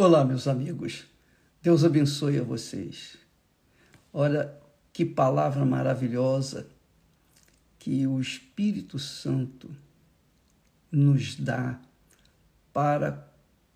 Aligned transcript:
Olá, 0.00 0.24
meus 0.24 0.46
amigos. 0.46 1.06
Deus 1.60 1.82
abençoe 1.82 2.38
a 2.38 2.44
vocês. 2.44 3.18
Olha 4.12 4.56
que 4.92 5.04
palavra 5.04 5.66
maravilhosa 5.66 6.68
que 7.80 8.06
o 8.06 8.20
Espírito 8.20 8.96
Santo 8.96 9.68
nos 10.88 11.34
dá 11.34 11.80
para 12.72 13.28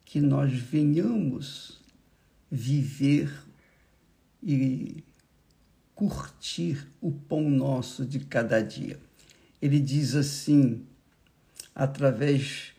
que 0.04 0.20
nós 0.20 0.52
venhamos 0.52 1.80
viver 2.48 3.28
e 4.40 5.02
curtir 5.92 6.86
o 7.00 7.10
pão 7.10 7.50
nosso 7.50 8.06
de 8.06 8.20
cada 8.20 8.62
dia. 8.62 8.96
Ele 9.60 9.80
diz 9.80 10.14
assim, 10.14 10.86
através 11.74 12.71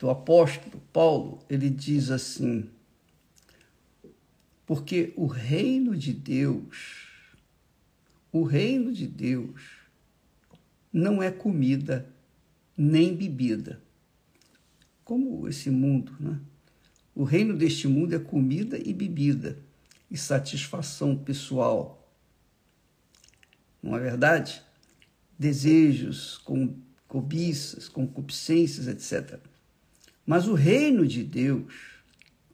do 0.00 0.08
apóstolo 0.08 0.82
Paulo, 0.92 1.44
ele 1.48 1.68
diz 1.68 2.10
assim: 2.10 2.68
porque 4.66 5.12
o 5.14 5.26
reino 5.26 5.94
de 5.94 6.14
Deus, 6.14 7.06
o 8.32 8.42
reino 8.42 8.92
de 8.92 9.06
Deus 9.06 9.60
não 10.90 11.22
é 11.22 11.30
comida 11.30 12.10
nem 12.76 13.14
bebida, 13.14 13.82
como 15.04 15.46
esse 15.46 15.70
mundo, 15.70 16.16
né? 16.18 16.40
O 17.14 17.22
reino 17.22 17.54
deste 17.54 17.86
mundo 17.86 18.14
é 18.14 18.18
comida 18.18 18.78
e 18.78 18.94
bebida 18.94 19.58
e 20.10 20.16
satisfação 20.16 21.14
pessoal. 21.14 22.10
Não 23.82 23.94
é 23.94 24.00
verdade? 24.00 24.62
Desejos, 25.38 26.40
cobiças, 27.06 27.88
concupiscências, 27.88 28.88
etc. 28.88 29.49
Mas 30.30 30.46
o 30.46 30.54
reino 30.54 31.04
de 31.04 31.24
Deus, 31.24 31.74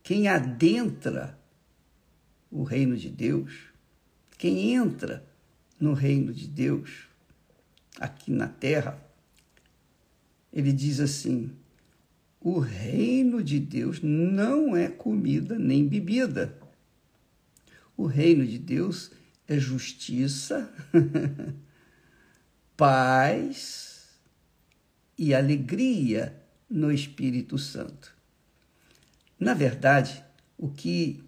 quem 0.03 0.29
adentra 0.29 1.39
o 2.51 2.63
reino 2.63 2.97
de 2.97 3.11
Deus, 3.11 3.53
quem 4.39 4.73
entra 4.73 5.23
no 5.79 5.93
reino 5.93 6.33
de 6.33 6.49
Deus, 6.49 7.07
aqui 8.01 8.31
na 8.31 8.49
terra, 8.49 8.99
ele 10.51 10.73
diz 10.73 11.01
assim: 11.01 11.51
o 12.41 12.61
reino 12.61 13.45
de 13.45 13.61
Deus 13.61 14.01
não 14.01 14.75
é 14.75 14.89
comida 14.89 15.59
nem 15.59 15.87
bebida. 15.87 16.59
O 17.95 18.07
reino 18.07 18.47
de 18.47 18.59
Deus 18.59 19.13
é 19.47 19.59
justiça, 19.59 20.73
paz 22.75 24.19
e 25.19 25.35
alegria 25.35 26.46
no 26.69 26.93
Espírito 26.93 27.59
Santo. 27.59 28.15
Na 29.39 29.55
verdade, 29.55 30.25
o 30.59 30.69
que 30.69 31.23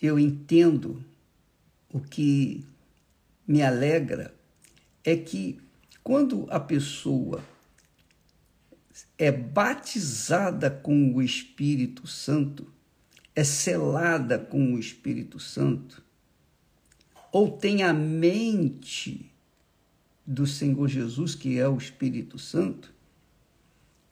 eu 0.00 0.18
entendo, 0.18 1.04
o 1.92 2.00
que 2.00 2.64
me 3.46 3.62
alegra, 3.62 4.34
é 5.04 5.16
que 5.16 5.60
quando 6.02 6.46
a 6.50 6.60
pessoa 6.60 7.42
é 9.18 9.32
batizada 9.32 10.70
com 10.70 11.14
o 11.14 11.22
Espírito 11.22 12.06
Santo, 12.06 12.72
é 13.34 13.42
selada 13.42 14.38
com 14.38 14.74
o 14.74 14.78
Espírito 14.78 15.40
Santo, 15.40 16.02
ou 17.32 17.50
tem 17.50 17.82
a 17.82 17.92
mente 17.92 19.32
do 20.24 20.46
Senhor 20.46 20.88
Jesus, 20.88 21.34
que 21.34 21.58
é 21.58 21.68
o 21.68 21.76
Espírito 21.76 22.38
Santo, 22.38 22.93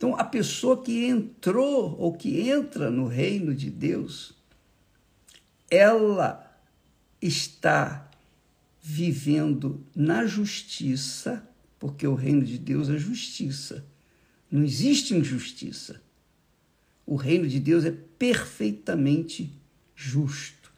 então, 0.02 0.16
a 0.16 0.24
pessoa 0.24 0.82
que 0.82 1.04
entrou 1.04 1.96
ou 1.96 2.12
que 2.12 2.40
entra 2.40 2.90
no 2.90 3.06
reino 3.06 3.54
de 3.54 3.70
Deus, 3.70 4.34
ela 5.70 6.60
está 7.20 8.10
vivendo 8.82 9.86
na 9.94 10.26
justiça, 10.26 11.48
porque 11.78 12.04
o 12.04 12.16
reino 12.16 12.42
de 12.42 12.58
Deus 12.58 12.90
é 12.90 12.98
justiça. 12.98 13.86
Não 14.50 14.64
existe 14.64 15.14
injustiça. 15.14 16.02
O 17.06 17.14
reino 17.14 17.46
de 17.46 17.60
Deus 17.60 17.84
é 17.84 17.92
perfeitamente 17.92 19.52
justo. 19.94 20.72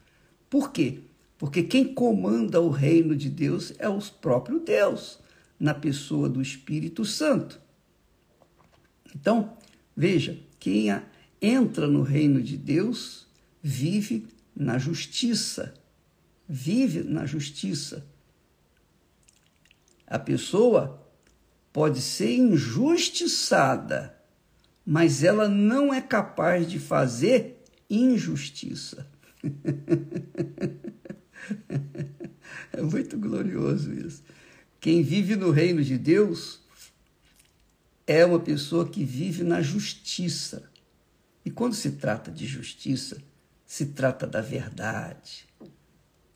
Por 0.50 0.70
quê? 0.70 1.00
Porque 1.38 1.62
quem 1.62 1.94
comanda 1.94 2.60
o 2.60 2.68
reino 2.68 3.16
de 3.16 3.30
Deus 3.30 3.72
é 3.78 3.88
o 3.88 3.98
próprio 4.02 4.60
Deus, 4.60 5.18
na 5.58 5.72
pessoa 5.72 6.28
do 6.28 6.42
Espírito 6.42 7.06
Santo. 7.06 7.63
Então, 9.14 9.56
veja, 9.96 10.38
quem 10.58 10.88
entra 11.40 11.86
no 11.86 12.02
reino 12.02 12.42
de 12.42 12.56
Deus 12.56 13.28
vive 13.62 14.26
na 14.54 14.78
justiça. 14.78 15.74
Vive 16.48 17.02
na 17.02 17.26
justiça. 17.26 18.06
A 20.06 20.18
pessoa 20.18 21.02
pode 21.72 22.00
ser 22.00 22.36
injustiçada, 22.36 24.16
mas 24.86 25.24
ela 25.24 25.48
não 25.48 25.92
é 25.92 26.00
capaz 26.00 26.70
de 26.70 26.78
fazer 26.78 27.60
injustiça. 27.90 29.08
é 32.72 32.80
muito 32.80 33.18
glorioso 33.18 33.92
isso. 33.92 34.22
Quem 34.80 35.02
vive 35.02 35.36
no 35.36 35.50
reino 35.50 35.82
de 35.82 35.98
Deus 35.98 36.63
é 38.06 38.24
uma 38.24 38.40
pessoa 38.40 38.88
que 38.88 39.04
vive 39.04 39.42
na 39.42 39.62
justiça. 39.62 40.70
E 41.44 41.50
quando 41.50 41.74
se 41.74 41.92
trata 41.92 42.30
de 42.30 42.46
justiça, 42.46 43.18
se 43.66 43.86
trata 43.86 44.26
da 44.26 44.40
verdade, 44.40 45.46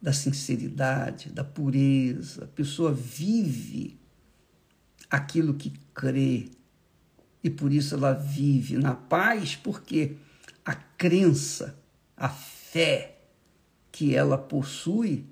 da 0.01 0.12
sinceridade, 0.12 1.31
da 1.31 1.45
pureza. 1.45 2.45
A 2.45 2.49
pessoa 2.49 2.93
vive 2.93 3.99
aquilo 5.11 5.55
que 5.55 5.73
crê. 5.95 6.49
E 7.43 7.51
por 7.51 7.73
isso 7.73 7.95
ela 7.95 8.12
vive 8.12 8.77
na 8.77 8.95
paz, 8.95 9.57
porque 9.57 10.17
a 10.65 10.75
crença, 10.75 11.78
a 12.17 12.28
fé 12.28 13.19
que 13.91 14.15
ela 14.15 14.37
possui 14.37 15.25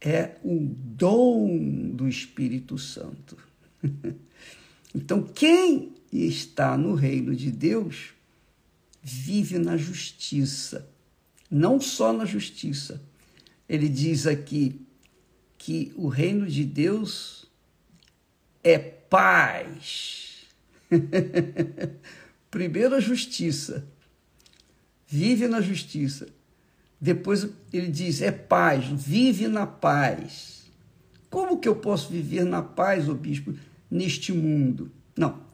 é 0.00 0.36
um 0.44 0.66
dom 0.66 1.90
do 1.90 2.08
Espírito 2.08 2.76
Santo. 2.78 3.36
Então, 4.94 5.22
quem 5.22 5.92
está 6.12 6.76
no 6.78 6.94
reino 6.94 7.34
de 7.34 7.50
Deus 7.50 8.14
vive 9.02 9.58
na 9.58 9.76
justiça, 9.76 10.88
não 11.50 11.80
só 11.80 12.12
na 12.12 12.24
justiça. 12.24 13.02
Ele 13.68 13.88
diz 13.88 14.26
aqui 14.26 14.80
que 15.58 15.92
o 15.96 16.08
reino 16.08 16.46
de 16.46 16.64
Deus 16.64 17.46
é 18.62 18.78
paz. 18.78 20.46
Primeiro 22.50 22.94
a 22.94 23.00
justiça. 23.00 23.86
Vive 25.06 25.48
na 25.48 25.60
justiça. 25.60 26.28
Depois 27.00 27.46
ele 27.72 27.88
diz: 27.88 28.22
é 28.22 28.30
paz, 28.30 28.86
vive 28.86 29.48
na 29.48 29.66
paz. 29.66 30.64
Como 31.28 31.58
que 31.58 31.68
eu 31.68 31.76
posso 31.76 32.10
viver 32.10 32.44
na 32.44 32.62
paz, 32.62 33.08
o 33.08 33.14
bispo? 33.14 33.54
Neste 33.94 34.32
mundo. 34.32 34.90
Não. 35.16 35.44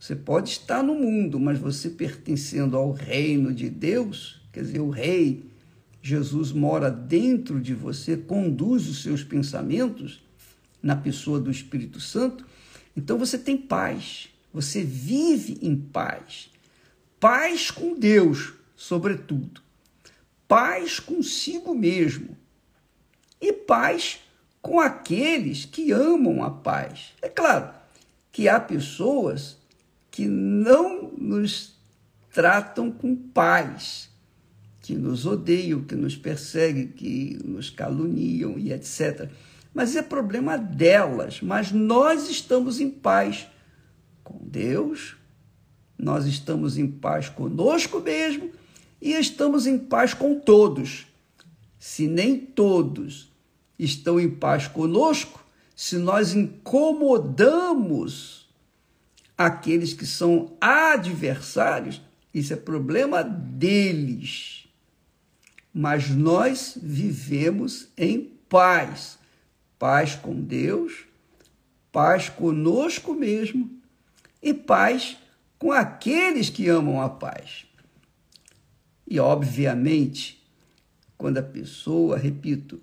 Você 0.00 0.16
pode 0.16 0.48
estar 0.48 0.82
no 0.82 0.94
mundo, 0.94 1.38
mas 1.38 1.58
você 1.58 1.90
pertencendo 1.90 2.76
ao 2.76 2.90
reino 2.90 3.52
de 3.52 3.68
Deus, 3.68 4.40
quer 4.50 4.62
dizer, 4.62 4.80
o 4.80 4.88
rei, 4.88 5.44
Jesus 6.00 6.50
mora 6.50 6.90
dentro 6.90 7.60
de 7.60 7.74
você, 7.74 8.16
conduz 8.16 8.88
os 8.88 9.02
seus 9.02 9.22
pensamentos 9.22 10.24
na 10.82 10.96
pessoa 10.96 11.38
do 11.38 11.50
Espírito 11.50 12.00
Santo. 12.00 12.44
Então 12.96 13.18
você 13.18 13.38
tem 13.38 13.56
paz, 13.56 14.30
você 14.52 14.82
vive 14.82 15.58
em 15.60 15.76
paz. 15.76 16.50
Paz 17.20 17.70
com 17.70 17.96
Deus, 17.96 18.54
sobretudo. 18.74 19.60
Paz 20.48 20.98
consigo 20.98 21.74
mesmo. 21.74 22.36
E 23.40 23.52
paz 23.52 24.18
com 24.62 24.80
aqueles 24.80 25.64
que 25.64 25.92
amam 25.92 26.42
a 26.42 26.50
paz. 26.50 27.12
É 27.20 27.28
claro, 27.28 27.81
que 28.32 28.48
há 28.48 28.58
pessoas 28.58 29.58
que 30.10 30.26
não 30.26 31.12
nos 31.16 31.74
tratam 32.32 32.90
com 32.90 33.14
paz, 33.14 34.08
que 34.80 34.94
nos 34.94 35.26
odeiam, 35.26 35.84
que 35.84 35.94
nos 35.94 36.16
perseguem, 36.16 36.88
que 36.88 37.38
nos 37.44 37.70
caluniam 37.70 38.58
e 38.58 38.72
etc. 38.72 39.30
Mas 39.72 39.94
é 39.94 40.02
problema 40.02 40.56
delas. 40.56 41.40
Mas 41.40 41.70
nós 41.70 42.28
estamos 42.28 42.80
em 42.80 42.90
paz 42.90 43.46
com 44.24 44.38
Deus, 44.42 45.16
nós 45.98 46.26
estamos 46.26 46.78
em 46.78 46.86
paz 46.86 47.28
conosco 47.28 48.00
mesmo 48.00 48.50
e 49.00 49.12
estamos 49.12 49.66
em 49.66 49.78
paz 49.78 50.14
com 50.14 50.40
todos. 50.40 51.06
Se 51.78 52.06
nem 52.06 52.38
todos 52.38 53.30
estão 53.78 54.18
em 54.18 54.30
paz 54.30 54.68
conosco, 54.68 55.41
se 55.74 55.98
nós 55.98 56.34
incomodamos 56.34 58.48
aqueles 59.36 59.92
que 59.92 60.06
são 60.06 60.56
adversários, 60.60 62.00
Isso 62.32 62.54
é 62.54 62.56
problema 62.56 63.22
deles. 63.22 64.66
Mas 65.74 66.08
nós 66.08 66.78
vivemos 66.80 67.88
em 67.96 68.32
paz. 68.48 69.18
Paz 69.78 70.14
com 70.14 70.40
Deus, 70.40 71.04
paz 71.90 72.28
conosco 72.28 73.12
mesmo 73.12 73.82
e 74.42 74.54
paz 74.54 75.16
com 75.58 75.72
aqueles 75.72 76.48
que 76.48 76.68
amam 76.68 77.00
a 77.00 77.08
paz. 77.08 77.66
E, 79.06 79.20
obviamente, 79.20 80.42
quando 81.18 81.38
a 81.38 81.42
pessoa, 81.42 82.16
repito, 82.16 82.80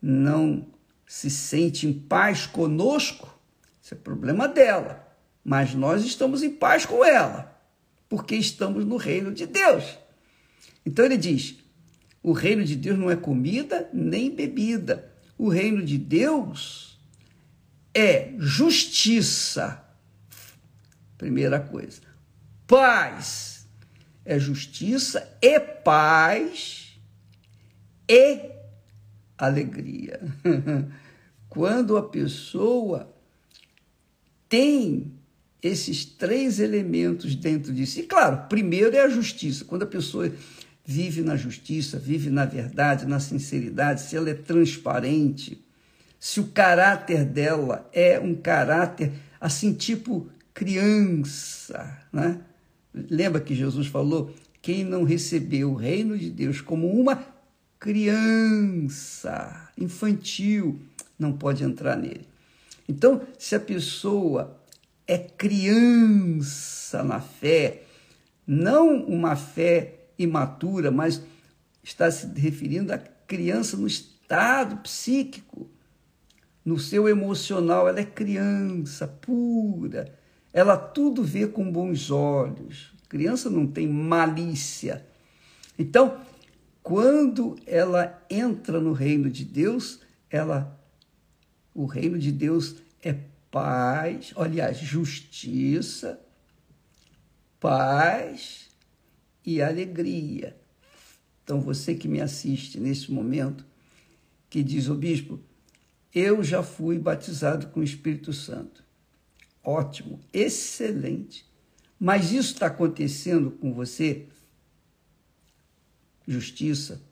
não 0.00 0.66
se 1.14 1.30
sente 1.30 1.86
em 1.86 1.92
paz 1.92 2.44
conosco, 2.44 3.32
isso 3.80 3.94
é 3.94 3.96
problema 3.96 4.48
dela. 4.48 5.16
Mas 5.44 5.72
nós 5.72 6.04
estamos 6.04 6.42
em 6.42 6.50
paz 6.50 6.84
com 6.84 7.04
ela, 7.04 7.56
porque 8.08 8.34
estamos 8.34 8.84
no 8.84 8.96
reino 8.96 9.32
de 9.32 9.46
Deus. 9.46 9.96
Então 10.84 11.04
ele 11.04 11.16
diz: 11.16 11.54
o 12.20 12.32
reino 12.32 12.64
de 12.64 12.74
Deus 12.74 12.98
não 12.98 13.08
é 13.08 13.14
comida 13.14 13.88
nem 13.94 14.34
bebida. 14.34 15.08
O 15.38 15.48
reino 15.48 15.84
de 15.84 15.98
Deus 15.98 16.98
é 17.94 18.32
justiça. 18.36 19.84
Primeira 21.16 21.60
coisa. 21.60 22.02
Paz. 22.66 23.68
É 24.24 24.36
justiça 24.36 25.38
e 25.40 25.60
paz 25.60 26.98
e 28.08 28.50
alegria. 29.38 30.20
Quando 31.54 31.96
a 31.96 32.02
pessoa 32.02 33.08
tem 34.48 35.12
esses 35.62 36.04
três 36.04 36.60
elementos 36.60 37.34
dentro 37.34 37.72
de 37.72 37.86
si. 37.86 38.02
Claro, 38.02 38.46
primeiro 38.48 38.94
é 38.94 39.00
a 39.00 39.08
justiça. 39.08 39.64
Quando 39.64 39.84
a 39.84 39.86
pessoa 39.86 40.30
vive 40.84 41.22
na 41.22 41.36
justiça, 41.36 41.98
vive 41.98 42.28
na 42.28 42.44
verdade, 42.44 43.06
na 43.06 43.18
sinceridade, 43.18 44.02
se 44.02 44.14
ela 44.14 44.28
é 44.28 44.34
transparente, 44.34 45.64
se 46.20 46.38
o 46.38 46.48
caráter 46.48 47.24
dela 47.24 47.88
é 47.94 48.20
um 48.20 48.34
caráter 48.34 49.12
assim, 49.40 49.72
tipo 49.72 50.28
criança, 50.52 51.98
né? 52.12 52.40
Lembra 52.92 53.40
que 53.40 53.54
Jesus 53.54 53.86
falou: 53.86 54.34
quem 54.60 54.84
não 54.84 55.02
recebeu 55.02 55.72
o 55.72 55.76
reino 55.76 56.18
de 56.18 56.30
Deus 56.30 56.60
como 56.60 56.88
uma 56.88 57.24
criança 57.80 59.68
infantil 59.78 60.78
não 61.18 61.32
pode 61.32 61.64
entrar 61.64 61.96
nele. 61.96 62.28
Então, 62.88 63.22
se 63.38 63.54
a 63.54 63.60
pessoa 63.60 64.60
é 65.06 65.18
criança 65.18 67.02
na 67.02 67.20
fé, 67.20 67.82
não 68.46 69.04
uma 69.04 69.36
fé 69.36 70.06
imatura, 70.18 70.90
mas 70.90 71.22
está 71.82 72.10
se 72.10 72.26
referindo 72.38 72.92
à 72.92 72.98
criança 72.98 73.76
no 73.76 73.86
estado 73.86 74.76
psíquico, 74.78 75.68
no 76.64 76.78
seu 76.78 77.08
emocional, 77.08 77.88
ela 77.88 78.00
é 78.00 78.04
criança 78.04 79.06
pura, 79.06 80.14
ela 80.52 80.76
tudo 80.76 81.22
vê 81.22 81.46
com 81.46 81.70
bons 81.70 82.10
olhos. 82.10 82.94
Criança 83.08 83.50
não 83.50 83.66
tem 83.66 83.86
malícia. 83.86 85.04
Então, 85.78 86.18
quando 86.82 87.56
ela 87.66 88.22
entra 88.30 88.80
no 88.80 88.92
reino 88.92 89.28
de 89.28 89.44
Deus, 89.44 90.00
ela 90.30 90.78
o 91.74 91.86
reino 91.86 92.18
de 92.18 92.30
Deus 92.30 92.76
é 93.02 93.12
paz, 93.50 94.32
aliás, 94.36 94.78
justiça, 94.78 96.20
paz 97.58 98.70
e 99.44 99.60
alegria. 99.60 100.56
Então, 101.42 101.60
você 101.60 101.94
que 101.94 102.08
me 102.08 102.20
assiste 102.20 102.78
nesse 102.78 103.12
momento, 103.12 103.66
que 104.48 104.62
diz 104.62 104.88
o 104.88 104.94
bispo, 104.94 105.40
eu 106.14 106.44
já 106.44 106.62
fui 106.62 106.98
batizado 106.98 107.66
com 107.68 107.80
o 107.80 107.84
Espírito 107.84 108.32
Santo. 108.32 108.84
Ótimo, 109.62 110.20
excelente. 110.32 111.44
Mas 111.98 112.32
isso 112.32 112.52
está 112.54 112.66
acontecendo 112.66 113.50
com 113.50 113.72
você? 113.72 114.28
Justiça, 116.26 117.02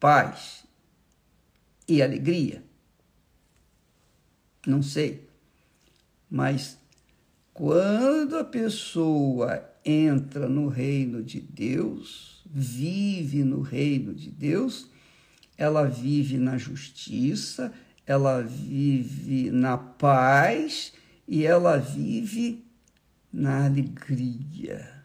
paz 0.00 0.64
e 1.86 2.02
alegria? 2.02 2.64
Não 4.66 4.82
sei. 4.82 5.28
Mas 6.30 6.78
quando 7.52 8.36
a 8.38 8.44
pessoa 8.44 9.68
entra 9.84 10.48
no 10.48 10.68
reino 10.68 11.22
de 11.22 11.40
Deus, 11.40 12.42
vive 12.46 13.44
no 13.44 13.60
reino 13.60 14.14
de 14.14 14.30
Deus, 14.30 14.88
ela 15.56 15.84
vive 15.84 16.38
na 16.38 16.56
justiça, 16.56 17.72
ela 18.06 18.40
vive 18.40 19.50
na 19.50 19.76
paz 19.76 20.92
e 21.26 21.44
ela 21.44 21.76
vive 21.76 22.64
na 23.32 23.66
alegria. 23.66 25.04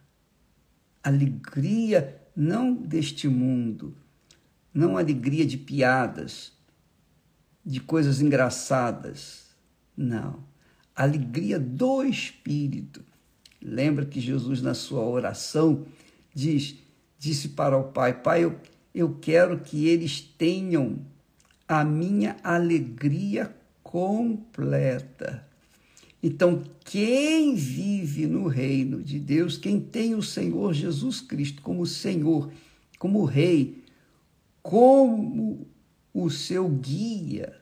Alegria 1.03 2.21
não 2.35 2.73
deste 2.73 3.27
mundo, 3.27 3.95
não 4.73 4.97
alegria 4.97 5.45
de 5.45 5.57
piadas, 5.57 6.51
de 7.65 7.79
coisas 7.79 8.21
engraçadas, 8.21 9.46
não. 9.97 10.39
Alegria 10.95 11.59
do 11.59 12.03
Espírito. 12.03 13.03
Lembra 13.61 14.05
que 14.05 14.19
Jesus, 14.19 14.61
na 14.61 14.75
sua 14.75 15.03
oração, 15.03 15.85
diz, 16.33 16.75
disse 17.17 17.49
para 17.49 17.75
o 17.75 17.91
Pai: 17.91 18.21
Pai, 18.21 18.43
eu, 18.43 18.55
eu 18.93 19.17
quero 19.19 19.59
que 19.59 19.87
eles 19.87 20.21
tenham 20.21 20.99
a 21.67 21.83
minha 21.83 22.37
alegria 22.43 23.53
completa. 23.83 25.45
Então, 26.21 26.63
quem 26.83 27.55
vive 27.55 28.25
no 28.25 28.47
reino 28.47 29.03
de 29.03 29.19
Deus, 29.19 29.57
quem 29.57 29.79
tem 29.79 30.15
o 30.15 30.23
Senhor 30.23 30.73
Jesus 30.73 31.21
Cristo 31.21 31.61
como 31.61 31.85
Senhor, 31.85 32.51
como 32.97 33.23
Rei, 33.23 33.83
como 34.61 35.67
o 36.13 36.29
seu 36.29 36.67
guia, 36.67 37.55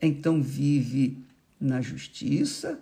então 0.00 0.42
vive 0.42 1.24
na 1.60 1.80
justiça, 1.80 2.80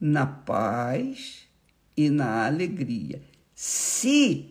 na 0.00 0.26
paz 0.26 1.46
e 1.96 2.10
na 2.10 2.46
alegria. 2.46 3.22
Se 3.54 4.50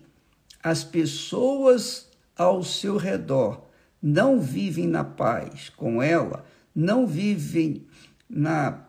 as 0.62 0.84
pessoas 0.84 2.10
ao 2.36 2.64
seu 2.64 2.98
redor 2.98 3.68
não 4.02 4.40
vivem 4.40 4.88
na 4.88 5.04
paz 5.04 5.70
com 5.70 6.02
ela, 6.02 6.46
não 6.76 7.06
vivem 7.06 7.86
na, 8.30 8.86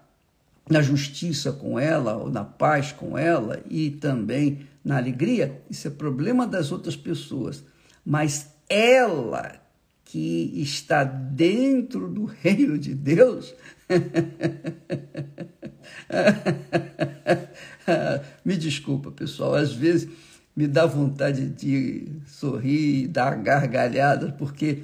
na 0.68 0.80
justiça 0.82 1.52
com 1.52 1.78
ela, 1.78 2.16
ou 2.16 2.30
na 2.30 2.44
paz 2.44 2.92
com 2.92 3.16
ela, 3.16 3.62
e 3.68 3.90
também 3.90 4.66
na 4.84 4.96
alegria, 4.96 5.62
isso 5.68 5.88
é 5.88 5.90
problema 5.90 6.46
das 6.46 6.73
outras 6.73 6.96
pessoas. 6.96 7.64
Mas 8.04 8.50
ela 8.68 9.63
que 10.04 10.52
está 10.56 11.04
dentro 11.04 12.08
do 12.08 12.25
reino 12.25 12.78
de 12.78 12.94
Deus, 12.94 13.54
me 18.44 18.56
desculpa, 18.56 19.11
pessoal, 19.11 19.54
às 19.54 19.73
vezes 19.73 20.08
me 20.54 20.68
dá 20.68 20.87
vontade 20.87 21.49
de 21.49 22.06
sorrir, 22.26 23.08
dar 23.08 23.34
gargalhadas, 23.37 24.32
porque 24.38 24.82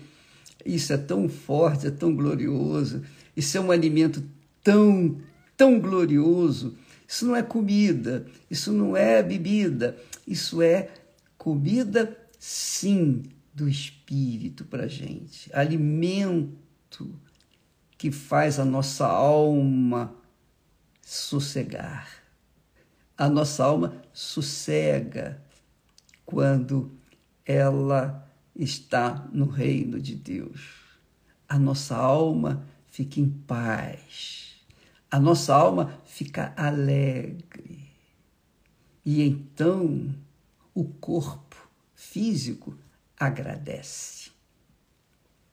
isso 0.64 0.92
é 0.92 0.96
tão 0.96 1.28
forte, 1.28 1.86
é 1.86 1.90
tão 1.90 2.14
glorioso, 2.14 3.02
isso 3.36 3.56
é 3.56 3.60
um 3.60 3.70
alimento 3.70 4.22
tão, 4.62 5.16
tão 5.56 5.78
glorioso. 5.78 6.74
Isso 7.06 7.26
não 7.26 7.34
é 7.34 7.42
comida, 7.42 8.24
isso 8.48 8.72
não 8.72 8.96
é 8.96 9.20
bebida, 9.20 9.96
isso 10.26 10.62
é 10.62 10.88
comida, 11.36 12.16
sim, 12.38 13.24
do 13.60 13.68
Espírito 13.68 14.64
para 14.64 14.84
a 14.84 14.88
gente, 14.88 15.50
alimento 15.52 17.14
que 17.98 18.10
faz 18.10 18.58
a 18.58 18.64
nossa 18.64 19.06
alma 19.06 20.16
sossegar. 21.02 22.08
A 23.18 23.28
nossa 23.28 23.62
alma 23.62 24.00
sossega 24.14 25.44
quando 26.24 26.90
ela 27.44 28.26
está 28.56 29.28
no 29.30 29.44
reino 29.44 30.00
de 30.00 30.14
Deus. 30.14 30.80
A 31.46 31.58
nossa 31.58 31.94
alma 31.94 32.66
fica 32.86 33.20
em 33.20 33.28
paz. 33.28 34.54
A 35.10 35.20
nossa 35.20 35.54
alma 35.54 36.00
fica 36.06 36.54
alegre. 36.56 37.90
E 39.04 39.20
então 39.20 40.14
o 40.74 40.84
corpo 40.84 41.68
físico 41.94 42.74
agradece. 43.20 44.30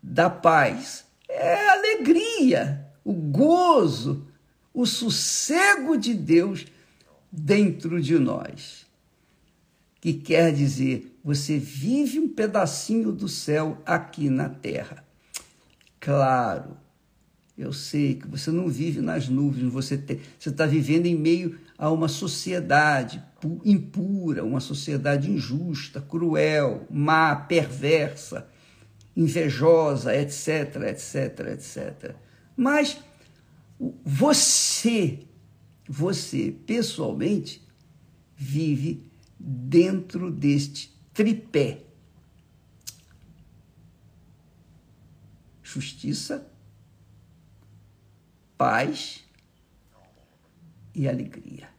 da 0.01 0.29
paz, 0.29 1.05
é 1.27 1.67
a 1.67 1.73
alegria, 1.73 2.87
o 3.03 3.13
gozo, 3.13 4.25
o 4.73 4.85
sossego 4.85 5.97
de 5.97 6.13
Deus 6.13 6.65
dentro 7.31 8.01
de 8.01 8.17
nós. 8.17 8.85
Que 9.99 10.13
quer 10.13 10.53
dizer, 10.53 11.17
você 11.23 11.57
vive 11.57 12.19
um 12.19 12.29
pedacinho 12.29 13.11
do 13.11 13.27
céu 13.27 13.81
aqui 13.85 14.29
na 14.29 14.47
terra. 14.47 15.03
Claro, 15.99 16.77
eu 17.57 17.73
sei 17.73 18.15
que 18.15 18.27
você 18.27 18.51
não 18.51 18.69
vive 18.69 19.01
nas 19.01 19.27
nuvens, 19.27 19.71
você 19.71 20.01
está 20.39 20.65
vivendo 20.65 21.07
em 21.07 21.15
meio 21.15 21.57
a 21.77 21.89
uma 21.89 22.07
sociedade 22.07 23.23
impura, 23.65 24.43
uma 24.43 24.59
sociedade 24.59 25.29
injusta, 25.29 25.99
cruel, 26.01 26.85
má, 26.89 27.35
perversa, 27.35 28.47
invejosa, 29.15 30.15
etc, 30.15 30.75
etc, 30.87 31.39
etc. 31.53 32.15
Mas 32.55 32.97
você, 34.03 35.19
você 35.87 36.51
pessoalmente, 36.65 37.65
vive 38.35 39.09
dentro 39.39 40.29
deste 40.29 40.93
tripé: 41.13 41.83
justiça, 45.63 46.51
paz 48.57 49.23
e 50.93 51.07
alegria. 51.07 51.69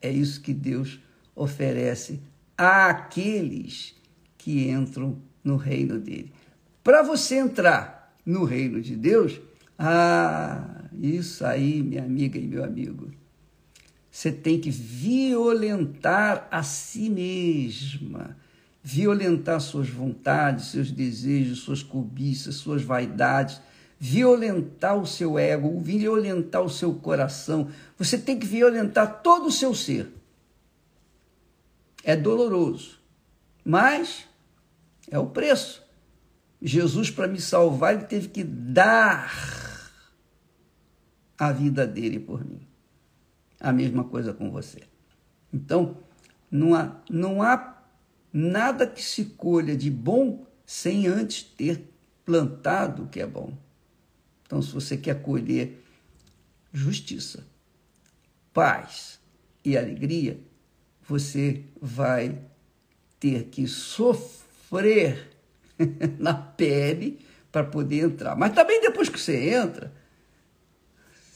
É 0.00 0.10
isso 0.10 0.40
que 0.40 0.54
Deus 0.54 1.00
oferece 1.34 2.20
àqueles 2.56 3.96
que 4.36 4.68
entram 4.68 5.20
no 5.42 5.56
reino 5.56 5.98
dele. 5.98 6.32
Para 6.84 7.02
você 7.02 7.36
entrar 7.36 8.16
no 8.24 8.44
reino 8.44 8.80
de 8.80 8.96
Deus, 8.96 9.40
ah, 9.78 10.77
isso 10.98 11.44
aí, 11.44 11.82
minha 11.82 12.02
amiga 12.02 12.38
e 12.38 12.46
meu 12.46 12.64
amigo, 12.64 13.10
você 14.10 14.32
tem 14.32 14.60
que 14.60 14.70
violentar 14.70 16.48
a 16.50 16.62
si 16.62 17.08
mesma, 17.08 18.36
violentar 18.82 19.60
suas 19.60 19.88
vontades, 19.88 20.72
seus 20.72 20.90
desejos, 20.90 21.60
suas 21.60 21.82
cobiças, 21.82 22.56
suas 22.56 22.82
vaidades, 22.82 23.60
violentar 23.98 24.96
o 24.96 25.06
seu 25.06 25.38
ego, 25.38 25.78
violentar 25.80 26.62
o 26.62 26.70
seu 26.70 26.94
coração. 26.94 27.68
Você 27.96 28.18
tem 28.18 28.38
que 28.38 28.46
violentar 28.46 29.22
todo 29.22 29.46
o 29.46 29.52
seu 29.52 29.74
ser. 29.74 30.12
É 32.02 32.16
doloroso, 32.16 32.98
mas 33.64 34.24
é 35.10 35.18
o 35.18 35.26
preço. 35.26 35.86
Jesus, 36.60 37.10
para 37.10 37.28
me 37.28 37.40
salvar, 37.40 37.94
ele 37.94 38.04
teve 38.04 38.28
que 38.28 38.42
dar 38.42 39.57
a 41.38 41.52
vida 41.52 41.86
dele 41.86 42.18
por 42.18 42.44
mim. 42.44 42.66
A 43.60 43.72
mesma 43.72 44.04
coisa 44.04 44.32
com 44.32 44.50
você. 44.50 44.82
Então, 45.52 45.96
não 46.50 46.74
há, 46.74 46.96
não 47.08 47.42
há 47.42 47.82
nada 48.32 48.86
que 48.86 49.02
se 49.02 49.24
colha 49.24 49.76
de 49.76 49.90
bom 49.90 50.46
sem 50.66 51.06
antes 51.06 51.42
ter 51.42 51.88
plantado 52.24 53.04
o 53.04 53.08
que 53.08 53.20
é 53.20 53.26
bom. 53.26 53.56
Então, 54.44 54.60
se 54.60 54.72
você 54.72 54.96
quer 54.96 55.22
colher 55.22 55.82
justiça, 56.72 57.46
paz 58.52 59.18
e 59.64 59.76
alegria, 59.76 60.40
você 61.06 61.64
vai 61.80 62.38
ter 63.18 63.44
que 63.44 63.66
sofrer 63.66 65.30
na 66.18 66.34
pele 66.34 67.18
para 67.50 67.64
poder 67.64 68.04
entrar. 68.04 68.36
Mas 68.36 68.54
também 68.54 68.80
depois 68.80 69.08
que 69.08 69.18
você 69.18 69.54
entra, 69.54 69.92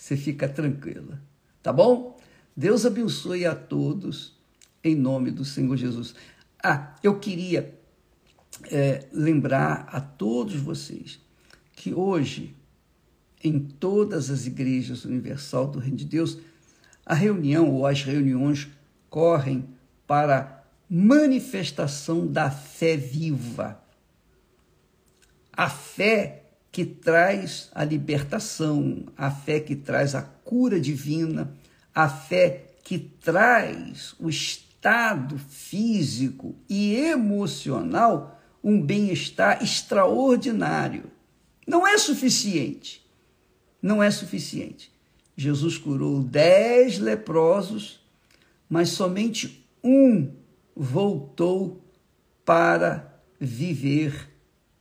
você 0.03 0.17
fica 0.17 0.49
tranquila. 0.49 1.23
Tá 1.63 1.73
bom? 1.73 2.19
Deus 2.57 2.85
abençoe 2.85 3.47
a 3.47 3.55
todos 3.55 4.37
em 4.83 4.97
nome 4.97 5.31
do 5.31 5.45
Senhor 5.45 5.77
Jesus. 5.77 6.13
Ah, 6.61 6.97
eu 7.05 7.21
queria 7.21 7.79
é, 8.65 9.07
lembrar 9.13 9.87
a 9.89 10.01
todos 10.01 10.57
vocês 10.57 11.21
que 11.77 11.95
hoje, 11.95 12.57
em 13.45 13.61
todas 13.61 14.29
as 14.29 14.45
igrejas 14.45 15.05
universal 15.05 15.69
do 15.69 15.79
Reino 15.79 15.99
de 15.99 16.05
Deus, 16.05 16.37
a 17.07 17.15
reunião 17.15 17.71
ou 17.71 17.87
as 17.87 18.03
reuniões 18.03 18.69
correm 19.09 19.69
para 20.05 20.67
manifestação 20.91 22.27
da 22.27 22.51
fé 22.51 22.97
viva 22.97 23.81
a 25.53 25.69
fé 25.69 26.42
que 26.73 26.87
traz 26.87 27.69
a 27.75 27.85
libertação, 27.85 29.05
a 29.15 29.31
fé 29.31 29.61
que 29.61 29.77
traz 29.77 30.15
a 30.15 30.23
cura 30.23 30.81
divina, 30.81 31.53
a 31.95 32.09
fé 32.09 32.65
que 32.83 32.99
traz 32.99 34.15
o 34.19 34.31
estado 34.31 35.39
físico 35.39 36.57
e 36.67 36.97
emocional 36.97 38.41
um 38.65 38.81
bem-estar 38.81 39.63
extraordinário. 39.63 41.11
Não 41.67 41.87
é 41.87 41.99
suficiente. 41.99 43.05
Não 43.83 44.03
é 44.03 44.11
suficiente. 44.11 44.91
Jesus 45.37 45.77
curou 45.77 46.23
dez 46.23 46.99
leprosos, 46.99 48.01
mas 48.69 48.91
somente 48.91 49.67
um 49.85 50.33
voltou 50.75 51.85
para 52.45 53.21
viver 53.39 54.31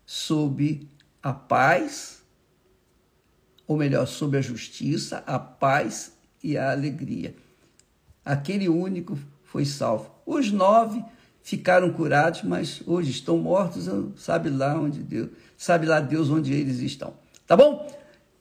sob 0.06 0.88
a 1.22 1.34
paz, 1.34 2.22
ou 3.68 3.78
melhor, 3.78 4.06
sob 4.06 4.38
a 4.38 4.42
justiça, 4.42 5.24
a 5.26 5.38
paz 5.38 6.14
e 6.44 6.58
a 6.58 6.72
alegria. 6.72 7.36
Aquele 8.26 8.68
único 8.68 9.18
foi 9.44 9.66
salvo. 9.66 10.12
Os 10.26 10.52
nove 10.52 11.04
ficaram 11.44 11.92
curados, 11.92 12.44
mas 12.44 12.82
hoje 12.86 13.12
estão 13.12 13.38
mortos, 13.38 13.88
sabe 14.16 14.50
lá 14.50 14.80
onde 14.80 15.02
Deus, 15.02 15.30
sabe 15.58 15.86
lá 15.86 16.00
Deus 16.00 16.30
onde 16.30 16.54
eles 16.54 16.80
estão. 16.80 17.14
Tá 17.48 17.56
bom? 17.56 17.90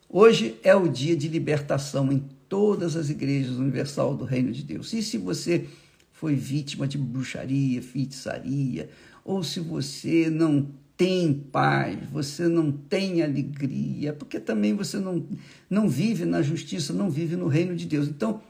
Hoje 0.09 0.59
é 0.63 0.75
o 0.75 0.89
dia 0.89 1.17
de 1.17 1.29
libertação 1.29 2.11
em 2.13 2.25
todas 2.49 2.97
as 2.97 3.11
igrejas 3.11 3.57
universal 3.57 4.15
do 4.15 4.25
Reino 4.25 4.53
de 4.53 4.63
Deus. 4.63 4.93
E 4.93 5.03
se 5.03 5.17
você 5.17 5.67
foi 6.13 6.35
vítima 6.35 6.87
de 6.87 6.99
bruxaria, 6.99 7.81
feitiçaria, 7.81 8.91
ou 9.25 9.43
se 9.43 9.61
você 9.61 10.29
não 10.29 10.69
tem 11.01 11.33
paz, 11.33 11.99
você 12.13 12.47
não 12.47 12.71
tem 12.71 13.23
alegria, 13.23 14.13
porque 14.13 14.39
também 14.39 14.75
você 14.75 14.99
não, 14.99 15.27
não 15.71 15.89
vive 15.89 16.27
na 16.27 16.43
justiça, 16.43 16.93
não 16.93 17.09
vive 17.09 17.37
no 17.37 17.49
reino 17.49 17.75
de 17.75 17.87
Deus. 17.87 18.07
Então, 18.07 18.43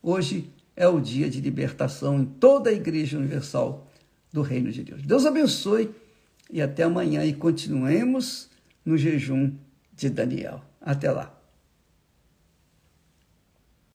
hoje 0.00 0.48
é 0.76 0.86
o 0.86 1.00
dia 1.00 1.28
de 1.28 1.40
libertação 1.40 2.20
em 2.20 2.24
toda 2.24 2.70
a 2.70 2.72
Igreja 2.72 3.18
Universal 3.18 3.90
do 4.32 4.42
Reino 4.42 4.70
de 4.70 4.84
Deus. 4.84 5.02
Deus 5.02 5.26
abençoe 5.26 5.90
e 6.52 6.62
até 6.62 6.84
amanhã 6.84 7.24
e 7.24 7.32
continuemos 7.32 8.48
no 8.84 8.96
jejum 8.96 9.50
de 9.96 10.08
Daniel. 10.08 10.62
Até 10.80 11.10
lá. 11.10 11.36